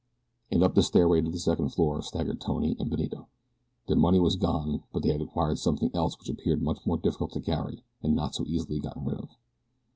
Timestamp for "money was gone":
3.97-4.81